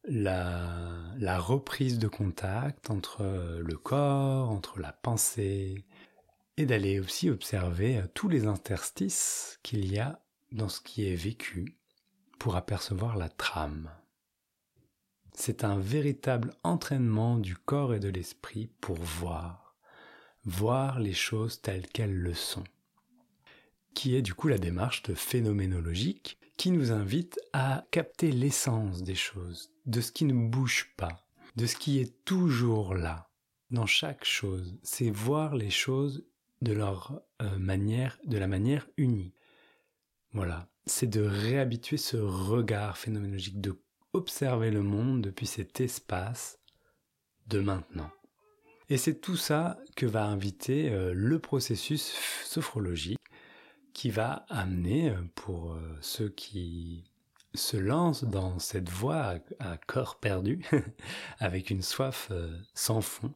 la, 0.08 1.38
reprise 1.38 1.98
de 1.98 2.08
contact 2.08 2.90
entre 2.90 3.22
le 3.60 3.76
corps, 3.76 4.50
entre 4.50 4.80
la 4.80 4.92
pensée, 4.92 5.84
et 6.56 6.66
d'aller 6.66 7.00
aussi 7.00 7.30
observer 7.30 7.98
euh, 7.98 8.06
tous 8.14 8.28
les 8.28 8.46
interstices 8.46 9.58
qu'il 9.62 9.92
y 9.92 9.98
a 9.98 10.20
dans 10.52 10.68
ce 10.68 10.80
qui 10.80 11.06
est 11.06 11.14
vécu 11.14 11.76
pour 12.38 12.56
apercevoir 12.56 13.16
la 13.16 13.28
trame. 13.28 13.90
C'est 15.38 15.64
un 15.64 15.78
véritable 15.78 16.54
entraînement 16.64 17.36
du 17.36 17.56
corps 17.56 17.94
et 17.94 18.00
de 18.00 18.08
l'esprit 18.08 18.70
pour 18.80 18.96
voir, 18.96 19.76
voir 20.46 20.98
les 20.98 21.12
choses 21.12 21.60
telles 21.60 21.86
qu'elles 21.86 22.16
le 22.16 22.32
sont, 22.32 22.64
qui 23.92 24.16
est 24.16 24.22
du 24.22 24.32
coup 24.32 24.48
la 24.48 24.56
démarche 24.56 25.02
de 25.02 25.14
phénoménologique 25.14 26.38
qui 26.56 26.70
nous 26.70 26.90
invite 26.90 27.38
à 27.52 27.84
capter 27.90 28.32
l'essence 28.32 29.02
des 29.02 29.14
choses, 29.14 29.70
de 29.84 30.00
ce 30.00 30.10
qui 30.10 30.24
ne 30.24 30.48
bouge 30.48 30.94
pas, 30.96 31.28
de 31.54 31.66
ce 31.66 31.76
qui 31.76 31.98
est 31.98 32.24
toujours 32.24 32.94
là, 32.94 33.28
dans 33.70 33.86
chaque 33.86 34.24
chose. 34.24 34.78
C'est 34.82 35.10
voir 35.10 35.54
les 35.54 35.70
choses 35.70 36.24
de 36.62 36.72
leur 36.72 37.20
euh, 37.42 37.58
manière, 37.58 38.18
de 38.24 38.38
la 38.38 38.46
manière 38.46 38.88
unie. 38.96 39.34
Voilà, 40.32 40.66
c'est 40.86 41.10
de 41.10 41.20
réhabituer 41.20 41.98
ce 41.98 42.16
regard 42.16 42.96
phénoménologique, 42.96 43.60
de 43.60 43.78
observer 44.16 44.70
le 44.70 44.82
monde 44.82 45.22
depuis 45.22 45.46
cet 45.46 45.80
espace 45.80 46.58
de 47.48 47.60
maintenant. 47.60 48.10
Et 48.88 48.98
c'est 48.98 49.20
tout 49.20 49.36
ça 49.36 49.78
que 49.96 50.06
va 50.06 50.24
inviter 50.24 50.90
euh, 50.90 51.12
le 51.12 51.38
processus 51.38 52.14
sophrologique 52.44 53.18
qui 53.92 54.10
va 54.10 54.46
amener 54.48 55.10
euh, 55.10 55.22
pour 55.34 55.72
euh, 55.72 55.98
ceux 56.00 56.28
qui 56.28 57.04
se 57.54 57.76
lancent 57.76 58.24
dans 58.24 58.58
cette 58.58 58.88
voie 58.88 59.38
à, 59.58 59.76
corps 59.76 60.18
perdu, 60.20 60.64
avec 61.38 61.70
une 61.70 61.82
soif 61.82 62.30
sans 62.74 63.00
fond, 63.00 63.32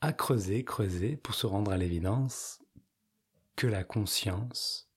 à 0.00 0.12
creuser, 0.12 0.64
creuser 0.64 1.16
pour 1.16 1.34
se 1.34 1.46
rendre 1.46 1.72
à 1.72 1.76
l'évidence 1.76 2.60
que 3.56 3.66
la 3.66 3.82
conscience 3.82 4.88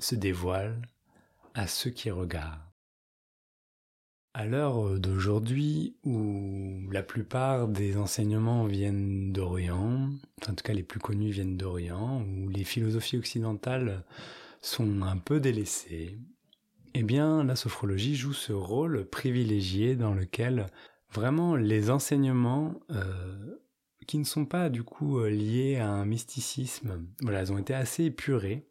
se 0.00 0.16
dévoile 0.16 0.82
à 1.54 1.68
ceux 1.68 1.90
qui 1.90 2.10
regardent. 2.10 2.73
À 4.36 4.46
l'heure 4.46 4.84
euh, 4.84 4.98
d'aujourd'hui, 4.98 5.94
où 6.02 6.90
la 6.90 7.04
plupart 7.04 7.68
des 7.68 7.96
enseignements 7.96 8.64
viennent 8.64 9.32
d'Orient, 9.32 10.10
en 10.48 10.54
tout 10.54 10.64
cas 10.64 10.72
les 10.72 10.82
plus 10.82 10.98
connus 10.98 11.30
viennent 11.30 11.56
d'Orient, 11.56 12.20
où 12.20 12.48
les 12.48 12.64
philosophies 12.64 13.16
occidentales 13.16 14.02
sont 14.60 15.02
un 15.02 15.18
peu 15.18 15.38
délaissées, 15.38 16.18
eh 16.94 17.04
bien 17.04 17.44
la 17.44 17.54
sophrologie 17.54 18.16
joue 18.16 18.32
ce 18.32 18.52
rôle 18.52 19.04
privilégié 19.04 19.94
dans 19.94 20.14
lequel 20.14 20.66
vraiment 21.12 21.54
les 21.54 21.90
enseignements 21.90 22.74
qui 24.06 24.18
ne 24.18 24.24
sont 24.24 24.46
pas 24.46 24.68
du 24.68 24.82
coup 24.82 25.22
liés 25.24 25.76
à 25.76 25.88
un 25.88 26.04
mysticisme. 26.04 27.06
Voilà, 27.20 27.42
ils 27.42 27.52
ont 27.52 27.58
été 27.58 27.74
assez 27.74 28.04
épurés. 28.04 28.66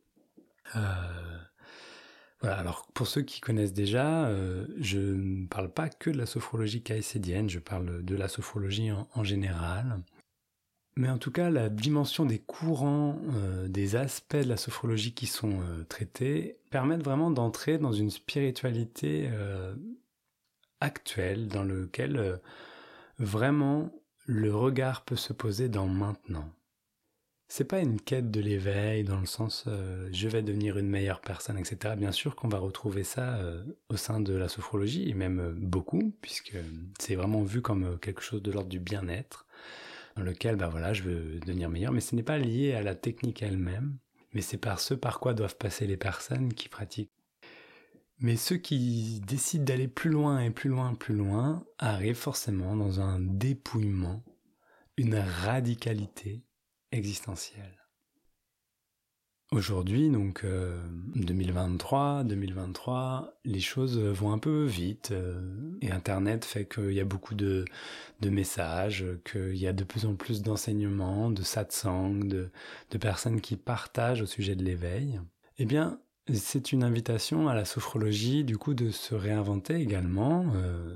Alors 2.44 2.88
pour 2.94 3.08
ceux 3.08 3.22
qui 3.22 3.40
connaissent 3.40 3.74
déjà, 3.74 4.26
euh, 4.26 4.68
je 4.78 5.00
ne 5.00 5.48
parle 5.48 5.72
pas 5.72 5.90
que 5.90 6.10
de 6.10 6.18
la 6.18 6.26
sophrologie 6.26 6.84
caïcédienne, 6.84 7.50
je 7.50 7.60
parle 7.60 8.04
de 8.04 8.16
la 8.16 8.28
sophrologie 8.28 8.92
en, 8.92 9.24
général. 9.24 10.04
Mais 10.98 11.10
en 11.10 11.18
tout 11.18 11.32
cas, 11.32 11.50
la 11.50 11.70
dimension 11.70 12.26
des 12.26 12.40
courants, 12.40 13.18
euh, 13.36 13.68
des 13.68 13.96
aspects 13.96 14.36
de 14.36 14.50
la 14.50 14.58
sophrologie 14.58 15.14
qui 15.14 15.26
sont 15.26 15.62
euh, 15.62 15.84
traités, 15.86 16.58
permettent 16.70 17.04
vraiment 17.04 17.32
d'entrer 17.32 17.78
dans 17.78 17.94
une 17.94 18.10
spiritualité 18.10 19.30
actuelle, 20.82 21.48
dans 21.48 21.64
lequel 21.64 22.42
vraiment 23.20 23.92
le 24.26 24.54
regard 24.54 25.06
peut 25.06 25.16
se 25.16 25.32
poser 25.32 25.70
dans 25.70 25.88
maintenant 25.88 26.50
c'est 27.48 27.66
pas 27.66 27.80
une 27.80 28.02
quête 28.02 28.32
de 28.32 28.40
l'éveil 28.42 29.04
dans 29.04 29.20
le 29.20 29.26
sens 29.26 29.66
euh, 29.68 30.10
je 30.12 30.28
vais 30.28 30.42
devenir 30.42 30.78
une 30.78 30.90
meilleure 30.90 31.22
personne, 31.22 31.58
etc. 31.58 31.96
Bien 31.96 32.12
sûr 32.12 32.36
qu'on 32.36 32.48
va 32.48 32.58
retrouver 32.58 33.04
ça 33.04 33.36
euh, 33.36 33.64
au 33.90 33.98
sein 33.98 34.20
de 34.20 34.34
la 34.34 34.48
sophrologie, 34.48 35.10
et 35.10 35.14
même 35.14 35.40
euh, 35.40 35.54
beaucoup, 35.56 36.16
puisque 36.22 36.56
c'est 37.00 37.16
vraiment 37.16 37.44
vu 37.44 37.62
comme 37.62 38.00
quelque 38.00 38.22
chose 38.22 38.42
de 38.42 38.52
l'ordre 38.52 38.70
du 38.70 38.80
bien-être, 38.80 39.46
dans 40.16 40.24
lequel, 40.24 40.56
bah 40.56 40.68
voilà, 40.68 40.94
je 40.94 41.04
veux 41.04 41.40
devenir 41.40 41.70
meilleur, 41.70 41.92
mais 41.92 42.02
ce 42.02 42.16
n'est 42.16 42.24
pas 42.24 42.38
lié 42.38 42.74
à 42.74 42.82
la 42.82 42.96
technique 42.96 43.44
elle-même, 43.44 43.98
mais 44.34 44.42
c'est 44.42 44.58
par 44.58 44.80
ce 44.80 44.94
par 44.94 45.20
quoi 45.20 45.34
doivent 45.34 45.58
passer 45.58 45.88
les 45.88 45.98
personnes 45.98 46.54
qui 46.54 46.70
pratiquent. 46.70 47.12
Mais 48.20 48.36
ceux 48.36 48.58
qui 48.58 49.22
décident 49.28 49.66
d'aller 49.66 49.88
plus 49.88 50.10
loin 50.10 50.40
et 50.40 50.50
plus 50.50 50.70
loin, 50.70 50.94
plus 50.96 51.16
loin, 51.16 51.66
arrivent 51.78 52.16
forcément 52.16 52.76
dans 52.76 53.02
un 53.02 53.20
dépouillement, 53.20 54.24
une 54.98 55.16
radicalité, 55.16 56.44
existentielle. 56.94 57.84
Aujourd'hui, 59.54 60.10
donc 60.10 60.44
2023, 61.16 62.22
euh, 62.22 62.24
2023, 62.24 63.34
les 63.46 63.60
choses 63.60 64.00
vont 64.00 64.32
un 64.32 64.40
peu 64.40 64.66
vite 64.66 65.12
euh, 65.12 65.78
et 65.82 65.92
Internet 65.92 66.44
fait 66.44 66.66
qu'il 66.66 66.94
y 66.94 67.00
a 67.00 67.06
beaucoup 67.06 67.36
de, 67.36 67.66
messages, 68.24 69.06
qu'il 69.30 69.56
y 69.56 69.68
a 69.68 69.74
de 69.74 69.84
plus 69.84 70.08
en 70.08 70.16
plus 70.16 70.42
d'enseignements, 70.42 71.30
de 71.30 71.44
satsang, 71.44 72.28
de, 72.28 72.50
de 72.90 72.98
personnes 72.98 73.42
qui 73.42 73.56
partagent 73.56 74.24
au 74.24 74.26
sujet 74.26 74.56
de 74.56 74.64
l'éveil. 74.64 75.22
Eh 75.60 75.66
bien, 75.66 76.00
c'est 76.34 76.72
une 76.72 76.84
invitation 76.84 77.48
à 77.48 77.54
la 77.54 77.66
sophrologie, 77.66 78.44
du 78.44 78.58
coup, 78.58 78.74
de 78.74 78.90
se 78.90 79.14
réinventer 79.14 79.76
également, 79.76 80.48
euh, 80.56 80.96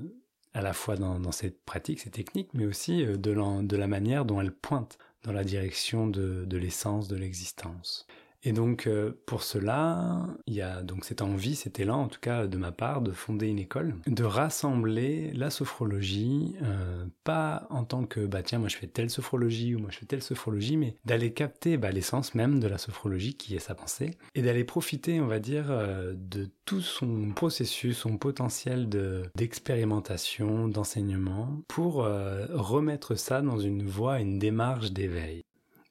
à 0.56 0.62
la 0.62 0.74
fois 0.74 0.96
dans, 0.96 1.20
dans 1.20 1.32
cette 1.32 1.64
pratique, 1.64 2.00
ces 2.00 2.10
techniques, 2.10 2.50
mais 2.56 2.66
aussi 2.66 3.06
de, 3.06 3.62
de 3.62 3.78
la 3.78 3.88
manière 3.88 4.26
dont 4.26 4.42
elle 4.42 4.52
pointe 4.52 4.98
dans 5.28 5.34
la 5.34 5.44
direction 5.44 6.08
de, 6.08 6.48
l'essence 6.58 7.10
de 7.10 7.18
l'existence. 7.18 8.08
Et 8.44 8.54
donc 8.54 8.88
euh, 8.88 9.20
pour 9.26 9.44
cela, 9.44 10.26
il 10.46 10.54
y 10.54 10.62
a 10.62 10.84
donc 10.84 11.06
cette 11.06 11.22
envie, 11.22 11.56
cet 11.56 11.80
élan 11.80 12.04
en 12.04 12.08
tout 12.08 12.20
cas 12.20 12.48
de 12.48 12.58
ma 12.58 12.72
part 12.72 13.02
de 13.02 13.12
fonder 13.12 13.48
une 13.48 13.60
école, 13.60 13.96
de 14.06 14.24
rassembler 14.24 15.32
la 15.34 15.50
sophrologie, 15.50 16.56
euh, 16.62 17.06
pas 17.24 17.68
en 17.70 17.84
tant 17.84 18.06
que 18.06 18.26
bah 18.26 18.44
tiens 18.44 18.60
moi 18.60 18.70
je 18.70 18.78
fais 18.78 18.88
telle 18.88 19.10
sophrologie 19.10 19.76
ou 19.76 19.80
moi 19.80 19.90
je 19.92 19.98
fais 19.98 20.06
telle 20.06 20.22
sophrologie, 20.22 20.78
mais 20.78 20.96
d'aller 21.06 21.34
capter 21.34 21.78
bah, 21.78 21.92
l'essence 21.92 22.36
même 22.36 22.60
de 22.60 22.68
la 22.68 22.78
sophrologie 22.78 23.34
qui 23.34 23.56
est 23.56 23.60
sa 23.60 23.76
pensée 23.76 24.12
et 24.36 24.42
d'aller 24.42 24.64
profiter 24.64 25.20
on 25.20 25.28
va 25.28 25.40
dire 25.40 25.66
euh, 25.70 26.14
de 26.16 26.48
tout 26.66 26.82
son 26.82 27.32
processus, 27.32 27.98
son 27.98 28.18
potentiel 28.18 28.88
de 28.88 29.24
d'expérimentation, 29.36 30.68
d'enseignement 30.68 31.62
pour 31.68 31.96
remettre 31.96 33.16
ça 33.16 33.42
dans 33.42 33.58
une 33.58 33.86
voie, 33.86 34.20
une 34.20 34.38
démarche 34.38 34.92
d'éveil. 34.92 35.44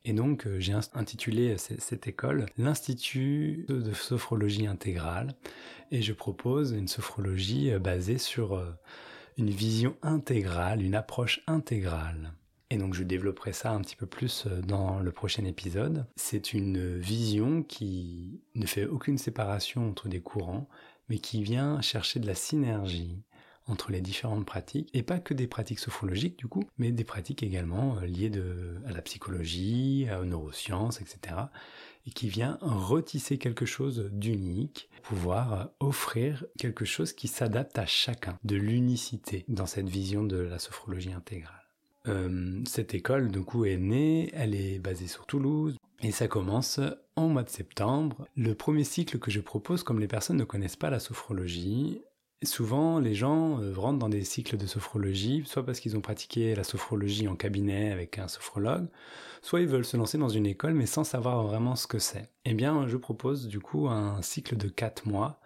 Et 0.08 0.12
donc 0.12 0.46
euh, 0.46 0.60
j'ai 0.60 0.72
intitulé 0.94 1.56
cette 1.58 2.06
école 2.06 2.46
l'Institut 2.56 3.66
de 3.68 3.92
sophrologie 3.92 4.68
intégrale 4.68 5.34
et 5.90 6.00
je 6.00 6.12
propose 6.12 6.70
une 6.70 6.86
sophrologie 6.86 7.72
euh, 7.72 7.80
basée 7.80 8.18
sur 8.18 8.54
euh, 8.54 8.70
une 9.36 9.50
vision 9.50 9.96
intégrale, 10.02 10.80
une 10.80 10.94
approche 10.94 11.42
intégrale. 11.48 12.32
Et 12.70 12.78
donc 12.78 12.94
je 12.94 13.02
développerai 13.02 13.52
ça 13.52 13.72
un 13.72 13.80
petit 13.80 13.96
peu 13.96 14.06
plus 14.06 14.46
dans 14.46 15.00
le 15.00 15.10
prochain 15.10 15.44
épisode. 15.44 16.06
C'est 16.14 16.52
une 16.52 16.96
vision 16.96 17.64
qui 17.64 18.40
ne 18.54 18.66
fait 18.66 18.86
aucune 18.86 19.18
séparation 19.18 19.88
entre 19.88 20.08
des 20.08 20.20
courants, 20.20 20.68
mais 21.08 21.18
qui 21.18 21.42
vient 21.42 21.80
chercher 21.80 22.20
de 22.20 22.26
la 22.26 22.34
synergie 22.34 23.22
entre 23.66 23.90
les 23.90 24.00
différentes 24.00 24.46
pratiques, 24.46 24.90
et 24.94 25.02
pas 25.02 25.18
que 25.18 25.35
des 25.35 25.46
pratiques 25.46 25.79
sophrologiques 25.79 26.38
du 26.38 26.46
coup, 26.46 26.64
mais 26.79 26.92
des 26.92 27.05
pratiques 27.05 27.42
également 27.42 27.98
euh, 27.98 28.07
liées 28.07 28.31
à 28.87 28.92
la 28.92 29.02
psychologie, 29.02 30.07
aux 30.20 30.24
neurosciences, 30.24 31.00
etc. 31.00 31.37
Et 32.07 32.11
qui 32.11 32.29
vient 32.29 32.59
retisser 32.61 33.38
quelque 33.38 33.66
chose 33.66 34.11
d'unique, 34.12 34.88
pouvoir 35.02 35.52
euh, 35.52 35.64
offrir 35.81 36.44
quelque 36.59 36.85
chose 36.85 37.12
qui 37.12 37.29
s'adapte 37.29 37.79
à 37.79 37.87
chacun, 37.87 38.38
de 38.44 38.57
l'unicité 38.57 39.44
dans 39.48 39.66
cette 39.66 39.88
vision 39.88 40.22
de 40.22 40.37
la 40.37 40.59
sophrologie 40.59 41.12
intégrale. 41.12 41.55
Euh, 42.09 42.62
cette 42.66 42.94
école, 42.94 43.31
du 43.33 43.42
coup, 43.42 43.64
est 43.64 43.79
née, 43.79 44.31
elle 44.33 44.55
est 44.55 44.79
basée 44.79 45.09
sur 45.09 45.26
Toulouse, 45.26 45.76
et 46.02 46.12
ça 46.12 46.29
commence 46.29 46.79
en 47.16 47.29
mois 47.29 47.42
de 47.42 47.48
septembre. 47.48 48.29
Le 48.37 48.55
premier 48.55 48.85
cycle 48.85 49.18
que 49.18 49.31
je 49.31 49.40
propose, 49.40 49.83
comme 49.83 49.98
les 49.98 50.07
personnes 50.07 50.37
ne 50.37 50.44
connaissent 50.44 50.76
pas 50.76 50.90
la 50.90 51.00
sophrologie, 51.00 52.02
Souvent, 52.42 52.99
les 52.99 53.14
gens 53.14 53.62
euh, 53.62 53.72
rentrent 53.75 53.99
dans 53.99 54.11
des 54.11 54.22
cycles 54.22 54.59
de 54.59 54.66
sophrologie, 54.66 55.42
soit 55.46 55.64
parce 55.64 55.81
qu'ils 55.81 55.96
ont 55.96 56.03
pratiqué 56.03 56.55
la 56.55 56.64
sophrologie 56.64 57.29
en 57.29 57.35
cabinet 57.35 57.90
avec 57.90 58.18
un 58.18 58.29
sophrologue, 58.29 58.88
soit 59.40 59.62
ils 59.62 59.66
veulent 59.66 59.87
se 59.87 59.96
lancer 59.96 60.18
dans 60.18 60.29
une 60.29 60.44
école 60.44 60.75
mais 60.75 60.85
sans 60.85 61.03
savoir 61.05 61.44
vraiment 61.44 61.77
ce 61.77 61.87
que 61.87 61.99
c'est. 61.99 62.31
Eh 62.44 62.53
bien, 62.53 62.87
je 62.88 62.99
propose 62.99 63.49
du 63.49 63.59
coup 63.59 63.88
un 63.88 64.20
cycle 64.20 64.57
de 64.59 64.68
4 64.68 65.09
mois 65.09 65.40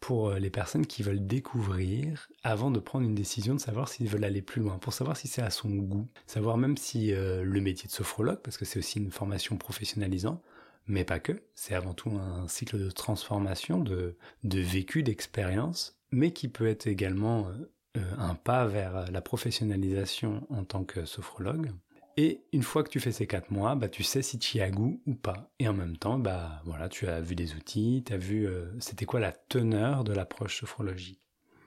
pour 0.00 0.30
euh, 0.30 0.38
les 0.38 0.48
personnes 0.48 0.86
qui 0.86 1.02
veulent 1.02 1.26
découvrir 1.26 2.28
avant 2.42 2.70
de 2.70 2.80
prendre 2.80 3.04
une 3.04 3.14
décision 3.14 3.54
de 3.54 3.60
savoir 3.60 3.88
s'ils 3.88 4.08
veulent 4.08 4.24
aller 4.24 4.42
plus 4.42 4.62
loin, 4.62 4.78
pour 4.78 4.94
savoir 4.94 5.18
si 5.18 5.28
c'est 5.28 5.42
à 5.42 5.50
son 5.50 5.68
goût, 5.68 6.08
savoir 6.26 6.56
même 6.56 6.78
si 6.78 7.12
euh, 7.12 7.42
le 7.44 7.60
métier 7.60 7.86
de 7.86 7.92
sophrologue, 7.92 8.40
parce 8.42 8.56
que 8.56 8.64
c'est 8.64 8.78
aussi 8.78 8.98
une 8.98 9.10
formation 9.10 9.58
professionnalisante, 9.58 10.42
mais 10.86 11.04
pas 11.04 11.20
que, 11.20 11.42
c'est 11.54 11.74
avant 11.74 11.92
tout 11.92 12.10
un 12.10 12.48
cycle 12.48 12.78
de 12.78 12.90
transformation, 12.90 13.78
de, 13.78 14.16
de 14.44 14.60
vécu, 14.60 15.02
d'expérience, 15.02 15.99
mais 16.12 16.32
qui 16.32 16.48
peut 16.48 16.66
être 16.66 16.86
également 16.86 17.48
euh, 17.96 18.02
un 18.18 18.34
pas 18.34 18.66
vers 18.66 19.10
la 19.10 19.20
professionnalisation 19.20 20.46
en 20.50 20.64
tant 20.64 20.84
que 20.84 21.04
sophrologue. 21.04 21.72
Et 22.16 22.42
une 22.52 22.62
fois 22.62 22.82
que 22.82 22.90
tu 22.90 23.00
fais 23.00 23.12
ces 23.12 23.26
quatre 23.26 23.50
mois, 23.50 23.74
bah, 23.76 23.88
tu 23.88 24.02
sais 24.02 24.22
si 24.22 24.38
tu 24.38 24.58
y 24.58 24.60
as 24.60 24.70
goût 24.70 25.00
ou 25.06 25.14
pas. 25.14 25.50
Et 25.58 25.68
en 25.68 25.72
même 25.72 25.96
temps, 25.96 26.18
bah, 26.18 26.60
voilà, 26.64 26.88
tu 26.88 27.06
as 27.06 27.20
vu 27.20 27.34
des 27.34 27.54
outils, 27.54 28.02
tu 28.04 28.12
as 28.12 28.18
vu 28.18 28.46
euh, 28.46 28.66
c'était 28.80 29.06
quoi 29.06 29.20
la 29.20 29.32
teneur 29.32 30.04
de 30.04 30.12
l'approche 30.12 30.60
sophrologique. 30.60 31.20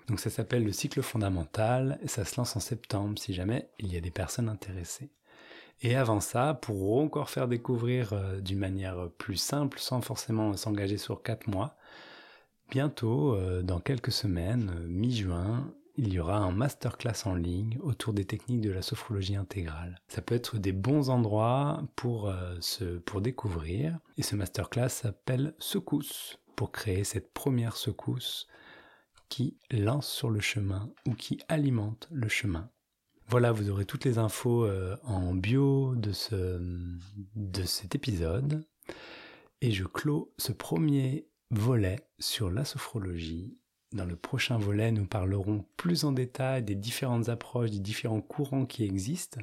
Donc 0.07 0.19
ça 0.19 0.29
s'appelle 0.29 0.65
le 0.65 0.73
cycle 0.73 1.01
fondamental 1.01 1.97
et 2.01 2.07
ça 2.07 2.25
se 2.25 2.35
lance 2.37 2.55
en 2.55 2.59
septembre 2.59 3.17
si 3.17 3.33
jamais 3.33 3.69
il 3.79 3.91
y 3.91 3.97
a 3.97 4.01
des 4.01 4.11
personnes 4.11 4.49
intéressées. 4.49 5.11
Et 5.81 5.95
avant 5.95 6.19
ça, 6.19 6.53
pour 6.53 6.99
encore 6.99 7.29
faire 7.29 7.47
découvrir 7.47 8.13
euh, 8.13 8.39
d'une 8.39 8.59
manière 8.59 9.09
plus 9.17 9.37
simple, 9.37 9.79
sans 9.79 10.01
forcément 10.01 10.55
s'engager 10.55 10.97
sur 10.97 11.23
quatre 11.23 11.47
mois, 11.47 11.77
Bientôt, 12.73 13.35
euh, 13.35 13.61
dans 13.61 13.79
quelques 13.79 14.11
semaines, 14.11 14.73
euh, 14.75 14.87
mi-juin, 14.87 15.71
il 15.95 16.11
y 16.11 16.19
aura 16.19 16.37
un 16.37 16.51
masterclass 16.51 17.21
en 17.25 17.35
ligne 17.35 17.77
autour 17.83 18.13
des 18.13 18.25
techniques 18.25 18.61
de 18.61 18.71
la 18.71 18.81
sophrologie 18.81 19.35
intégrale. 19.35 20.01
Ça 20.07 20.23
peut 20.23 20.33
être 20.33 20.57
des 20.57 20.71
bons 20.71 21.11
endroits 21.11 21.83
pour, 21.95 22.29
euh, 22.29 22.57
pour 23.05 23.21
découvrir. 23.21 23.99
Et 24.17 24.23
ce 24.23 24.35
masterclass 24.35 24.89
s'appelle 24.89 25.53
Secousse, 25.59 26.39
pour 26.55 26.71
créer 26.71 27.03
cette 27.03 27.31
première 27.31 27.77
secousse 27.77 28.47
qui 29.29 29.55
lance 29.69 30.07
sur 30.07 30.31
le 30.31 30.39
chemin 30.39 30.89
ou 31.07 31.13
qui 31.13 31.41
alimente 31.49 32.07
le 32.11 32.27
chemin. 32.27 32.71
Voilà, 33.27 33.51
vous 33.51 33.69
aurez 33.69 33.85
toutes 33.85 34.05
les 34.05 34.17
infos 34.17 34.67
en 35.03 35.35
bio 35.35 35.93
de 35.95 36.11
cet 37.65 37.93
épisode. 37.93 38.65
Et 39.61 39.69
je 39.71 39.85
clôt 39.85 40.33
ce 40.39 40.51
premier 40.51 41.27
volet 41.59 41.99
sur 42.19 42.49
la 42.49 42.65
sophrologie. 42.65 43.57
Dans 43.91 44.05
le 44.05 44.15
prochain 44.15 44.57
volet, 44.57 44.91
nous 44.91 45.05
parlerons 45.05 45.65
plus 45.77 46.03
en 46.03 46.11
détail 46.11 46.63
des 46.63 46.75
différentes 46.75 47.29
approches, 47.29 47.71
des 47.71 47.79
différents 47.79 48.21
courants 48.21 48.65
qui 48.65 48.83
existent, 48.83 49.41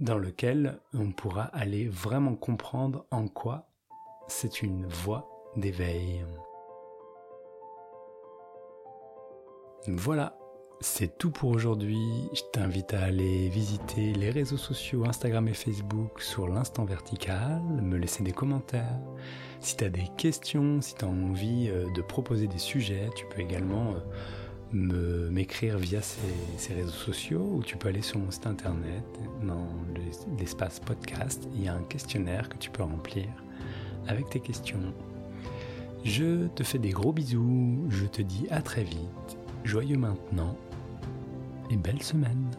dans 0.00 0.18
lequel 0.18 0.80
on 0.94 1.12
pourra 1.12 1.44
aller 1.44 1.86
vraiment 1.86 2.34
comprendre 2.34 3.06
en 3.10 3.28
quoi 3.28 3.68
c'est 4.28 4.62
une 4.62 4.86
voie 4.86 5.28
d'éveil. 5.56 6.24
Voilà, 9.86 10.38
c'est 10.82 11.16
tout 11.16 11.30
pour 11.30 11.50
aujourd'hui. 11.50 12.28
Je 12.34 12.42
t'invite 12.52 12.92
à 12.92 13.02
aller 13.02 13.48
visiter 13.48 14.12
les 14.12 14.30
réseaux 14.30 14.56
sociaux 14.56 15.04
Instagram 15.06 15.46
et 15.48 15.54
Facebook 15.54 16.20
sur 16.20 16.48
l'instant 16.48 16.84
vertical, 16.84 17.62
me 17.80 17.96
laisser 17.96 18.24
des 18.24 18.32
commentaires. 18.32 18.98
Si 19.60 19.76
tu 19.76 19.84
as 19.84 19.88
des 19.88 20.08
questions, 20.18 20.80
si 20.80 20.96
tu 20.96 21.04
as 21.04 21.08
envie 21.08 21.68
euh, 21.70 21.86
de 21.94 22.02
proposer 22.02 22.48
des 22.48 22.58
sujets, 22.58 23.10
tu 23.14 23.24
peux 23.26 23.40
également 23.40 23.94
euh, 24.74 25.30
m'écrire 25.30 25.78
via 25.78 26.00
ces, 26.02 26.74
réseaux 26.74 26.90
sociaux 26.90 27.48
ou 27.54 27.62
tu 27.62 27.76
peux 27.76 27.88
aller 27.88 28.02
sur 28.02 28.18
mon 28.18 28.30
site 28.30 28.46
internet 28.46 29.04
dans 29.42 29.68
l'espace 30.38 30.80
podcast. 30.80 31.48
Il 31.54 31.64
y 31.64 31.68
a 31.68 31.74
un 31.74 31.84
questionnaire 31.84 32.48
que 32.48 32.56
tu 32.56 32.70
peux 32.70 32.82
remplir 32.82 33.26
avec 34.08 34.28
tes 34.30 34.40
questions. 34.40 34.92
Je 36.04 36.48
te 36.48 36.64
fais 36.64 36.78
des 36.78 36.90
gros 36.90 37.12
bisous, 37.12 37.86
je 37.88 38.06
te 38.06 38.20
dis 38.20 38.48
à 38.50 38.60
très 38.60 38.82
vite, 38.82 39.38
joyeux 39.62 39.96
maintenant 39.96 40.56
et 41.70 41.76
belle 41.76 42.02
semaine. 42.02 42.50